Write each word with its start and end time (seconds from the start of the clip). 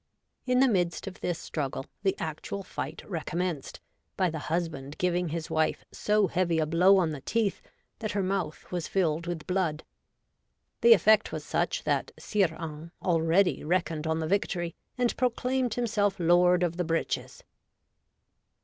In 0.47 0.61
the 0.61 0.67
midst 0.67 1.05
of 1.05 1.19
this 1.21 1.37
struggle 1.37 1.85
the 2.01 2.15
actual 2.17 2.63
fight 2.63 3.03
recom 3.05 3.35
menced, 3.37 3.77
by 4.17 4.31
the 4.31 4.39
husband 4.49 4.97
giving 4.97 5.29
his 5.29 5.51
wife 5.51 5.85
so 5.91 6.25
heavy 6.25 6.57
a 6.57 6.65
blow 6.65 6.97
on 6.97 7.11
the 7.11 7.21
teeth, 7.21 7.61
that 7.99 8.13
her 8.13 8.23
mouth 8.23 8.71
was 8.71 8.87
filled 8.87 9.27
with 9.27 9.45
blood. 9.45 9.83
The 10.81 10.93
effect 10.93 11.31
was 11.31 11.45
such 11.45 11.83
that 11.83 12.13
Sire 12.17 12.47
Hains 12.59 12.89
already 13.03 13.63
reckoned 13.63 14.07
on 14.07 14.17
the 14.17 14.27
victory, 14.27 14.73
and 14.97 15.15
proclaimed 15.17 15.75
himself 15.75 16.19
lord 16.19 16.63
of 16.63 16.77
the 16.77 16.83
breeches. 16.83 17.43